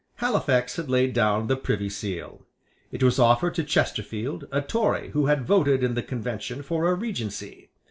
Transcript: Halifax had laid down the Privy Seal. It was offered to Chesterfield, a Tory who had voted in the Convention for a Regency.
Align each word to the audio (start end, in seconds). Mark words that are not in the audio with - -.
Halifax 0.15 0.77
had 0.77 0.89
laid 0.89 1.13
down 1.13 1.45
the 1.45 1.55
Privy 1.55 1.87
Seal. 1.87 2.41
It 2.91 3.03
was 3.03 3.19
offered 3.19 3.53
to 3.53 3.63
Chesterfield, 3.63 4.47
a 4.51 4.59
Tory 4.59 5.11
who 5.11 5.27
had 5.27 5.45
voted 5.45 5.83
in 5.83 5.93
the 5.93 6.01
Convention 6.01 6.63
for 6.63 6.87
a 6.89 6.95
Regency. 6.95 7.69